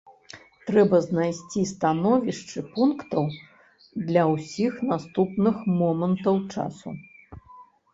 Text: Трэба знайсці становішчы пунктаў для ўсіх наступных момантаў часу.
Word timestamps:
Трэба 0.69 0.95
знайсці 1.07 1.65
становішчы 1.73 2.59
пунктаў 2.79 3.23
для 4.11 4.23
ўсіх 4.33 4.73
наступных 4.93 5.65
момантаў 5.79 6.35
часу. 6.53 7.01